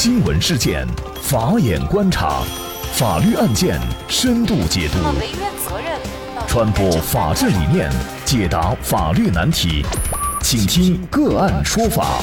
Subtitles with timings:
[0.00, 0.86] 新闻事件，
[1.20, 2.44] 法眼观察，
[2.92, 4.98] 法律案件深度解读，
[6.46, 7.90] 传播法治理念，
[8.24, 9.84] 解答法律难题，
[10.40, 12.20] 请听个案说法。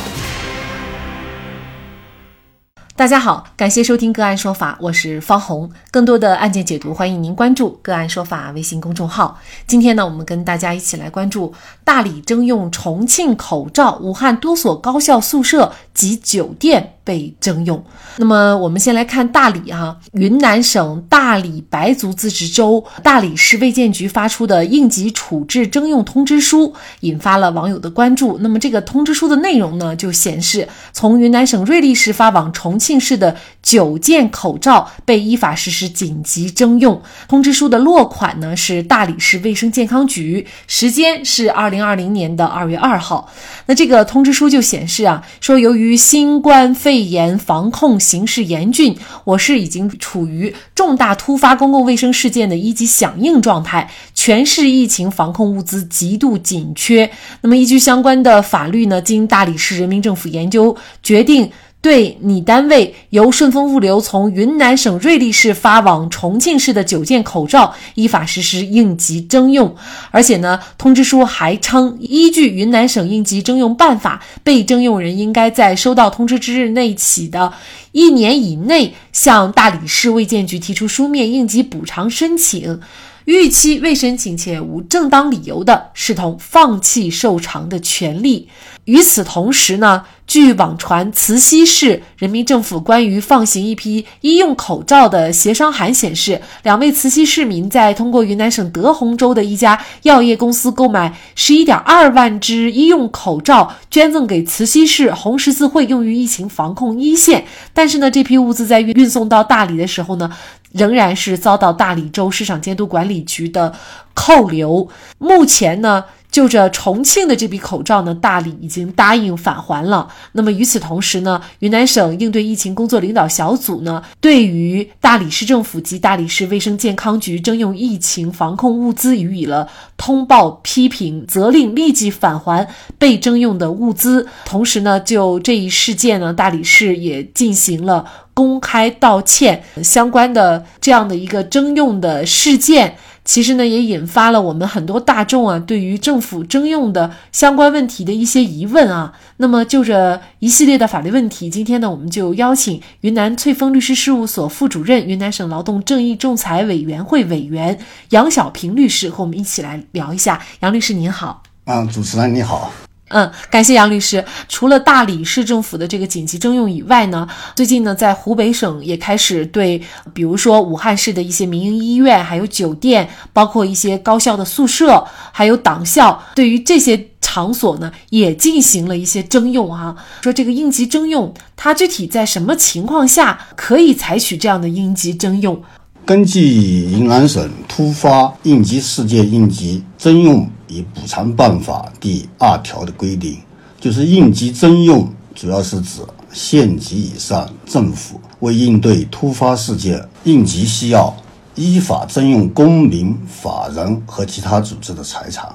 [2.96, 5.70] 大家好，感谢收听个案说法，我是方红。
[5.92, 9.38] 更多的案件解读，欢迎您关注个案说法微信公众号。
[9.68, 11.54] 今天呢，我们跟大家一起来关注
[11.84, 16.94] 大理征用重庆口罩，武汉多所高校宿舍及酒店。
[17.06, 17.82] 被征用。
[18.18, 28.38] 那么，我们先来看大理哈，云南省大理白族自治州大理市卫健局发出的应急处置征用通知书，引发了网友的关注。
[28.42, 37.02] 那么，这个通知书的内容呢，就显示从云南省瑞丽市发往重庆市的九件口罩被依法实施紧急征用。
[37.28, 43.30] 通知书的落款呢是大理市卫生健康局，时间是二零二零年的二月二号。
[43.68, 48.96] 那这个通知书就显示啊，说由于新冠肺肺炎防控形势严峻，
[49.26, 57.12] 我市已经处于重大突发公共卫生事件的一级响应状态，全市疫情防控物资极度紧缺。
[57.42, 61.52] 那么，依据相关的法律呢，经大理市人民政府研究决定。
[61.86, 69.76] 对你单位由顺丰物流从云南省瑞丽市发往重庆市的九件口罩，依法实施应急征用。
[70.10, 77.54] 而且呢，通知书还称，依据云南省应急征用办法，被征用人应该在收到通知之日内起的
[77.92, 82.82] 一年以内，向大理市卫健局提出书面应急补偿申请。
[83.26, 88.50] 逾期未申请且无正当理由的，视同放弃受偿的权利。
[88.86, 107.46] 与此同时呢，据网传慈溪市人民政府关于放行一批医用口罩的协商函显示，两位慈溪市民在通过云南省德宏州的一家药业公司购买十一点二万只医用口罩，捐赠给慈溪市红十字会用于疫情防控一线。
[107.74, 110.30] 但是呢，这批物资在运运送到大理的时候呢，
[110.72, 113.74] 仍然是遭到大理州市场监督管理局的
[114.14, 114.88] 扣留。
[115.18, 116.04] 目前呢。
[116.36, 120.10] 就着重庆的这笔口罩呢，大理已经答应返还了。
[120.34, 134.28] 那么与此同时呢，云南省应对疫情工作领导小组呢，对于大理市政府及大理市卫生健康局征用疫情防控物资予以了通报批评，责令立即返还被征用的物资。
[134.44, 139.64] 同时呢，就这一事件呢，大理市也进行了公开道歉。
[139.82, 142.98] 相关的这样的一个征用的事件。
[143.26, 149.14] 其实呢，也引发了我们很多大众啊，对于政府征用的相关问题的一些疑问啊。
[149.38, 157.80] 那么就这一系列的法律问题，今天呢，我们就邀请云南翠峰律师事务所副主任、云南省劳动正义仲裁委员会委员
[158.12, 160.42] 杨小平律师和我们一起来聊一下。
[160.60, 161.42] 杨律师您好。
[161.66, 162.72] 嗯，主持人你好。
[163.10, 164.24] 嗯，感谢杨律师。
[164.50, 169.80] 除了大理市政府的这个紧急征用以外呢，最近呢，在湖北省也开始对，
[170.14, 179.96] 比如说武汉市的一些民营医院、还有酒店，包括一些高校的宿舍，还有党校，对于这些场所呢，也进行了一些征用哈。
[180.24, 185.64] 说这个应急征用，它具体在什么情况下可以采取这样的应急征用？
[186.06, 190.48] 根据云南省突发应急事件应急征用。
[190.68, 193.38] 与补偿办法第二条的规定，
[193.80, 196.02] 就是应急征用，主要是指
[196.34, 201.16] 县级以上政府为应对突发事件应急需要，
[201.54, 205.48] 依法征用公民、法人和其他组织的财产。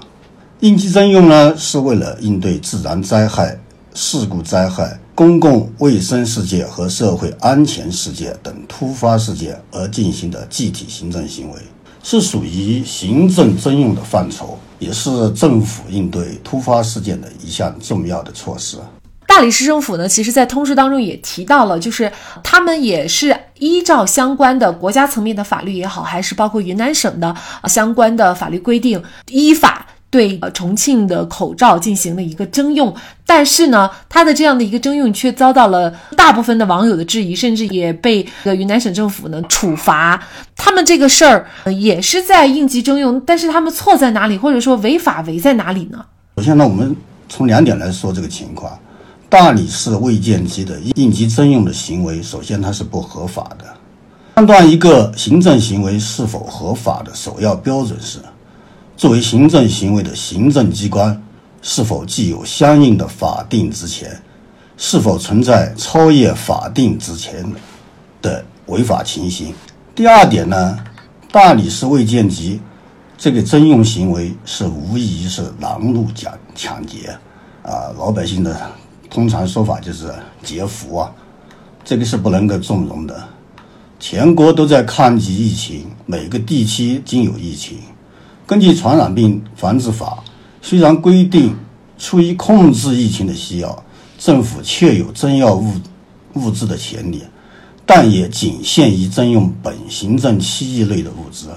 [0.60, 3.58] 应急征用呢，是为了应对自然灾害、
[3.92, 11.58] 事故灾害、公共卫生事件和社会安全事件等突发事件而进行的具体行政行为。
[12.02, 18.78] 是属于行政征用的范畴，也是政府应对突发事件的一项重要的措施。
[19.26, 22.10] 大理市政府呢，其实在通知当中也提到了，就是
[22.42, 29.86] 他们也是依照相关的国家层面的法律也好，还是包括云南省的相关的法律规定，依法。
[30.10, 32.92] 对呃重庆的口罩进行了一个征用，
[33.24, 40.20] 但是呢，他的这样的一个征用却遭到了大部分的网友的质疑，甚至也被呃云南省政府呢处罚。
[40.56, 41.46] 他们这个事儿
[41.78, 46.04] 也是在应急征用，但是他们错在哪里，或者说违法违在哪里呢？
[46.36, 46.94] 首先呢，我们
[47.28, 48.76] 从两点来说这个情况：
[49.28, 53.64] 大理市卫健局的应急征用的行为，首先它是不合法的。
[54.34, 58.18] 判断一个行政行为是否合法的首要标准是。
[59.00, 61.22] 作为行政行为的行政机关，
[61.62, 64.20] 是否具有相应的法定职权？
[64.76, 67.50] 是否存在超越法定职权
[68.20, 69.54] 的违法情形？
[69.94, 70.78] 第二点呢？
[71.32, 72.60] 大理市卫健局
[73.16, 77.18] 这个征用行为是无疑是拦路抢抢劫
[77.62, 77.88] 啊！
[77.96, 78.70] 老百姓的
[79.08, 80.12] 通常说法就是
[80.42, 81.10] 劫富啊！
[81.82, 83.26] 这个是不能够纵容的。
[83.98, 87.78] 全国都在抗击疫情，每个地区均有疫情。
[88.50, 90.24] 根据《传染病防治法》，
[90.60, 91.56] 虽然规定
[91.96, 93.84] 出于控制疫情的需要，
[94.18, 95.72] 政府确有征要物
[96.32, 97.22] 物资的权利，
[97.86, 101.50] 但也仅限于征用本行政区域内的物资，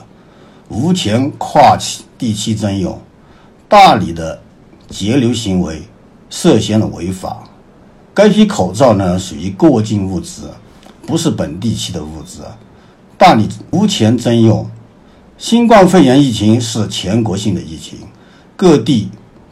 [0.69, 3.01] 无权跨区地区征用。
[3.67, 4.39] 大理的
[4.87, 5.81] 截留行为
[6.29, 7.43] 涉嫌了违法。
[8.13, 10.47] 该批口罩呢，属于过境物资。
[11.07, 12.43] 不是本地区的物资，
[13.17, 14.69] 大理无权征用。
[15.37, 17.99] 新冠肺炎疫情是全国性的疫情，
[18.55, 19.09] 各地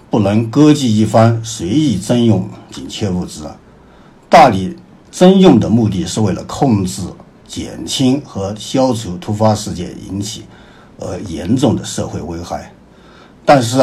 [0.09, 3.49] 不能割据一方，随意征用紧缺物资。
[4.29, 4.77] 大理
[5.11, 7.01] 征用的目的是为了控制、
[7.47, 10.43] 减轻和消除突发事件引起
[10.99, 12.71] 而严重的社会危害。
[13.43, 13.77] 但是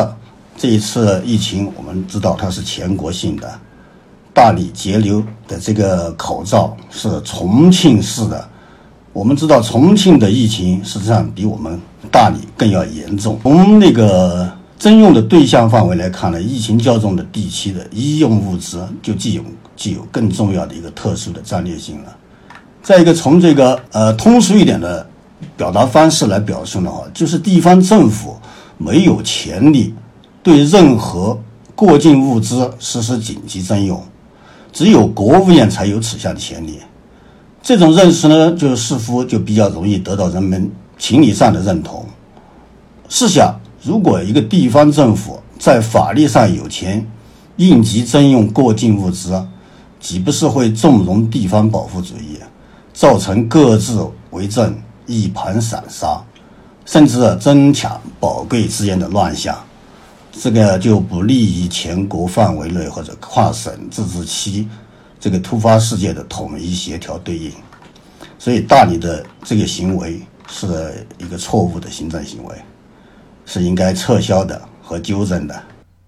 [0.56, 3.60] 这一次疫情，我们知道它是全国性的。
[4.32, 8.48] 大理截留的这个口罩是重庆市的，
[9.12, 11.78] 我们知道重庆的疫情实际上比我们
[12.10, 13.38] 大理更要严重。
[13.42, 19.42] 从那个征用的对象范围来看呢，疫情较重的地区的医用物资就具有
[19.76, 22.16] 具有更重要的一个特殊的战略性了。
[22.82, 25.04] 再一个，从这个呃通俗一点的
[25.56, 28.36] 表达方式来表述的话，就是地方政府
[28.76, 29.92] 没有权利
[30.42, 31.38] 对任何
[31.74, 34.00] 过境物资实施紧急征用。
[34.72, 36.78] 只有国务院才有此项的权利，
[37.68, 42.02] 这种认识呢，就似乎就比较容易得到人们情理上的认同。
[43.10, 47.06] 试想，如果一个地方政府在法律上有权
[47.56, 49.46] 应急征用过境物资，
[50.00, 52.38] 岂不是会纵容地方保护主义，
[52.94, 54.74] 造成各自为政、
[55.04, 56.18] 一盘散沙，
[56.86, 59.54] 甚至争抢宝贵资源的乱象？
[60.32, 64.66] 这个就不利于全国范围内或者跨省自治区
[65.20, 67.52] 这个突发事件的统一协调对应，
[68.38, 72.54] 所以大理的这个行为是一个错误的行政行为，
[73.44, 75.62] 是应该撤销的和纠正的。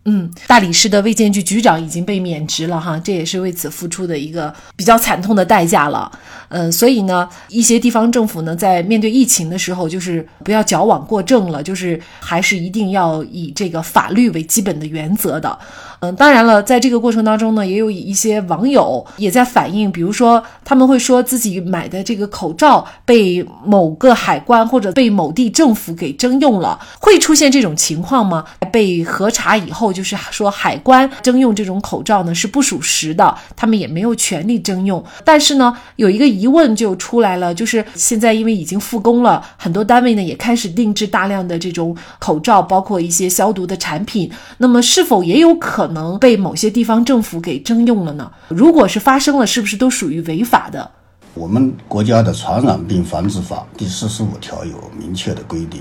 [0.07, 6.11] 嗯，大理市的卫健局局长已经被免职了哈，这也是为此付出的一个比较惨痛的代价了。
[6.49, 15.57] 嗯，所以呢，一些地方政府呢，在面对疫情的时候，就是不要矫枉过正了，就是还是一定要以这个法律为基本的原则的。
[16.03, 28.43] 嗯，当然了，在这个过程当中呢，也有一些网友也在反映，比如说他们会说自己买的这个口罩被某个海关或者被某地政府给征用了，会出现这种情况吗？
[28.73, 35.05] 被核查以后，就是说海关征用这种口罩呢是不属实的，他们也没有权利征用。
[35.23, 45.90] 但是呢，有一个疑问就出来了，就是现在因为已经复工了，很多单位呢也开始定制大量的这种口罩，包括一些消毒的产品，那么是否也有可？
[45.90, 48.31] 能能被某些地方政府给征用了呢？
[48.49, 50.91] 如果是发生了，是不是都属于违法的？
[51.35, 55.81] 我们国家的《传染病防治法》第四十五条有明确的规定，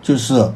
[0.00, 0.48] 就是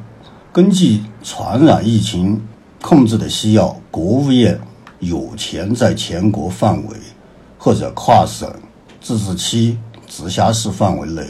[0.52, 2.40] 根据传染疫情
[2.80, 4.60] 控制的需要，国务院
[5.00, 6.96] 有权在全国范围
[7.58, 8.48] 或者跨省、
[9.00, 9.76] 自治区、
[10.06, 11.26] 直辖市范围内，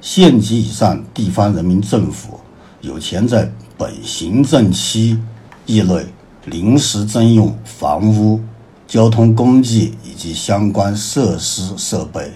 [0.00, 2.38] 县级以上地方人民政府
[2.80, 5.18] 有权在本行政区
[5.66, 6.06] 域内。
[6.46, 8.40] 临时征用房屋、
[8.86, 12.32] 交通工具以及相关设施设备，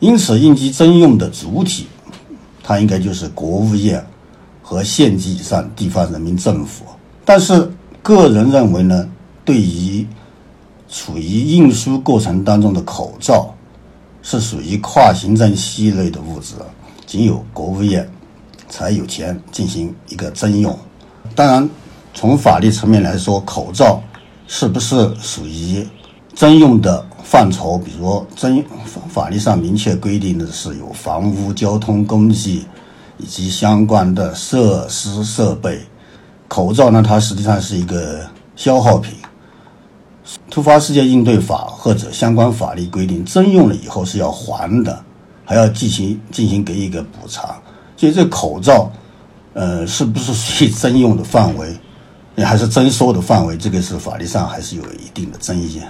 [0.00, 1.86] 因此应急征用的主体，
[2.62, 4.04] 它应该就是国务院
[4.62, 6.84] 和县级以上地方人民政府。
[7.24, 7.70] 但是，
[8.02, 9.08] 个人认为呢，
[9.46, 10.06] 对于
[10.90, 13.54] 处于运输过程当中的口罩，
[14.22, 16.56] 是属于跨行政区类的物资，
[17.06, 18.06] 仅有国务院
[18.68, 20.78] 才有权进行一个征用。
[21.34, 21.68] 当然。
[22.20, 24.02] 从法律层面来说，口罩
[24.48, 25.86] 是不是属于
[26.34, 27.78] 征用的范畴？
[27.78, 28.60] 比如，征
[29.08, 32.64] 法律上明确规定的是有房屋、交通工具
[33.18, 35.78] 以及相关的设施设备。
[36.48, 39.14] 口罩呢，它实际上是一个消耗品。
[40.50, 45.00] 突发事件应对法或者相关法律规定，征用了以后是要还的，
[45.44, 47.48] 还要进行进行给予一个补偿。
[47.96, 48.90] 所以，这口罩，
[49.54, 51.72] 呃，是不是属于征用的范围？
[52.38, 55.82] 你还是征收的范围，这个是法律上还是有一定的争议。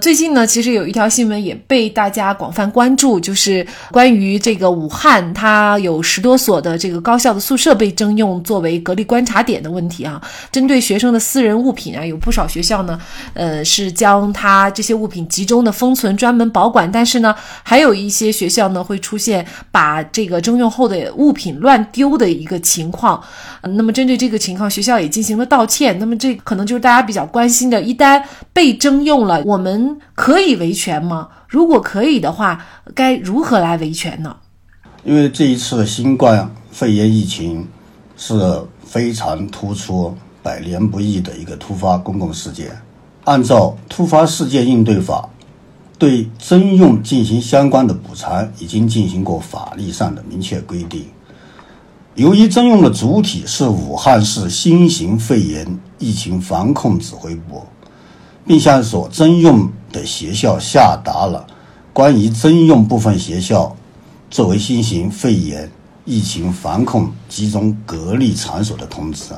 [0.00, 10.20] 最近呢，其实有一条新闻也被大家广泛关注，就是关于这个武汉，它有十多所的这个高校的宿舍被征用作为隔离观察点的问题啊。
[10.50, 12.98] 针对学生的私人物品啊，有不少学校呢，
[13.34, 16.90] 呃，是将它这些物品集中的封存，专门保管。
[16.90, 23.22] 但是呢，还有一些学校呢，会出现把这个征用后的物品乱丢的一个情况。
[23.62, 25.98] 那么针对这个情况，学校也进行了道歉。
[25.98, 28.22] 那么这可能就是大家比较关心的，一旦
[28.52, 29.83] 被征用了，我们。
[30.14, 31.28] 可以维权吗？
[31.48, 32.64] 如果可以的话，
[32.94, 34.36] 该如何来维权呢？
[35.04, 37.66] 因为这一次新冠肺炎疫情
[38.16, 38.34] 是
[38.84, 42.70] 非常突出、百年不易的一个突发公共事件。
[43.24, 45.28] 按照突发事件应对法，
[45.98, 51.06] 对征用进行相关的补偿已经进行过法律上的明确规定。
[52.14, 55.66] 由于征用的主体是武汉市新型肺炎
[55.98, 57.62] 疫情防控指挥部，
[58.46, 61.46] 并向所征用的学校下达了
[61.92, 63.74] 关于征用部分学校
[64.30, 65.70] 作为新型肺炎
[66.04, 69.32] 疫情防控集中隔离场所的通知，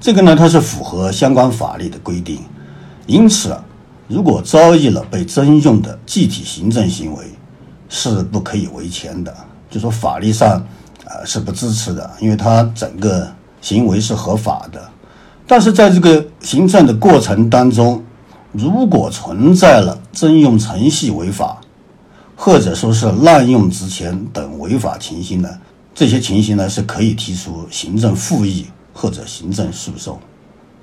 [0.00, 2.40] 这个呢，它是符合相关法律的规定。
[3.06, 3.56] 因此，
[4.08, 7.24] 如果遭遇了被征用的具体行政行为，
[7.88, 9.34] 是不可以维权的。
[9.70, 10.64] 就说法律上。
[11.06, 14.82] 呃，是不支持的，因为他整个行为是合法的，
[15.46, 18.02] 但是在这个行政的过程当中，
[18.54, 21.60] 如果存在了征用程序违法，
[22.36, 25.48] 或者说是滥用职权等违法情形呢，
[25.92, 30.18] 这些情形呢是可以提出行政复议或者行政诉讼。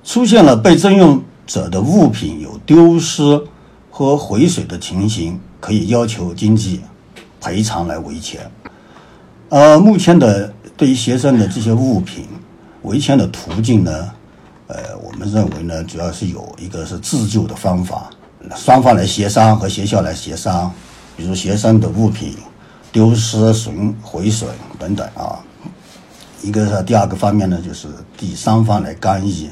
[0.04, 3.42] 出现了被征用者的物品有丢失
[3.90, 6.82] 和毁损的情形，可以要求经济
[7.40, 8.40] 赔偿来维权。
[9.50, 12.26] 呃，目前的对于学生的这些物品
[12.84, 14.10] 维权的途径呢，
[15.12, 18.10] 我们认为呢，主要是有一个是自救的方法，
[18.56, 20.72] 双方来协商和学校来协商，
[21.18, 22.38] 比如学生的物品
[22.92, 24.50] 丢失、损毁损
[24.80, 25.38] 等等啊。
[26.42, 27.88] 一个是第二个方面呢，就是
[28.18, 29.50] 第三方来干预，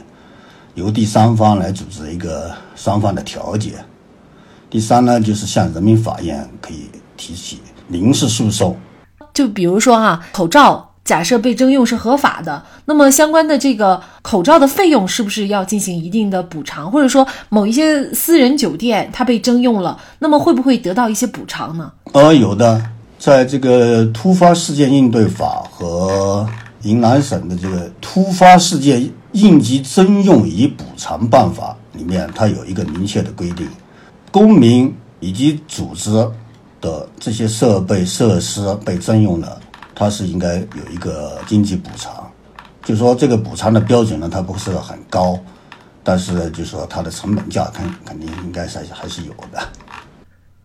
[0.76, 3.74] 由第三方来组织一个双方的调解。
[4.70, 8.76] 第三呢，就是向人民法院可以提起民事诉讼。
[9.34, 16.92] 就比如说哈，口罩假设被征用是合法的，那么相关的这个口罩的费用是不是要进行一定的补偿？
[16.92, 21.92] 或者说某一些私人酒店它被征用了，那么会不会得到一些补偿呢？
[22.12, 22.80] 呃，有的，
[23.18, 26.48] 在这个突发事件应对法和
[26.84, 33.68] 云南省的这个突发事件应急征用与补偿办法里面，它有一个明确的规定，
[34.30, 36.30] 公民以及组织。
[36.82, 39.60] 的这些设备设施被征用了，
[40.00, 42.32] 它是应该有一个经济补偿，
[42.86, 45.38] 就是说这个补偿的标准呢，它不是很高，
[46.06, 49.60] 但是呢就是说它的成本价肯肯定应该是还是有的。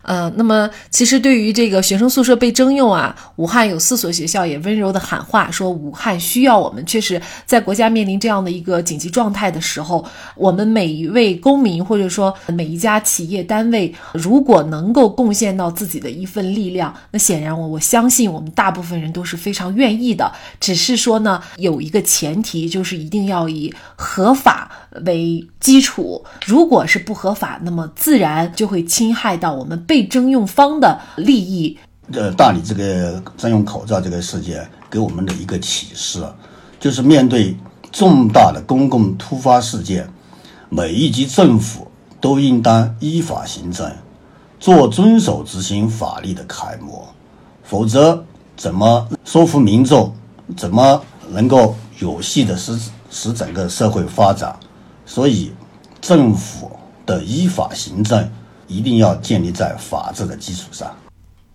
[0.04, 6.84] 呃，那么其实对于这个学生宿舍被征用啊，武汉有四所学校也温柔的喊话说，武汉需要我们。
[6.84, 10.04] 确实，在国家面临这样的一个紧急状态的时候，
[10.36, 20.30] 我们每一位公民或者说每一家企业单位，如果能够贡献到自己的一份力量，那显然我我相信我们大部分人都是非常愿意的。
[20.60, 24.70] 只是说呢，有一个前提，就是一定要以合法
[25.04, 26.24] 为基础。
[26.46, 30.04] 如果是不合法，那么自然就会侵害到我们被。
[30.14, 31.76] 征用方的利益，
[32.12, 36.24] 呃，大理这个征用口罩这个事件给我们的一个启示，
[36.78, 37.56] 就是面对
[37.90, 40.08] 重大的公共突发事件，
[40.68, 43.90] 每一级政府都应当依法行政，
[44.60, 47.08] 做遵守执行法律的楷模，
[47.64, 48.24] 否则
[48.56, 50.14] 怎么说服民众，
[50.56, 52.78] 怎么能够有序的使
[53.10, 54.54] 使整个社会发展？
[55.06, 55.52] 所以，
[56.00, 56.70] 政府
[57.04, 58.30] 的依法行政。
[58.66, 60.90] 一定要建立在法治的基础上。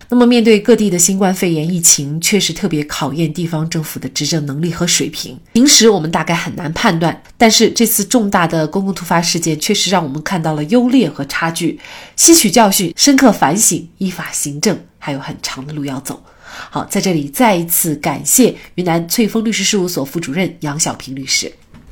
[0.10, 5.38] 那么，面对各地的新冠肺炎疫情，确实特别考验地方政府的执政能力和水平。
[5.54, 11.80] 平时我们大概很难判断，但是这次重大的公共突发事件，确实让我们看到了优劣和差距，
[12.16, 16.22] 吸取教训，深刻反省，依法行政，还有很长的路要走。
[16.70, 21.52] 好，在这里再一次感谢云南翠峰律师事务所副主任杨小平律师。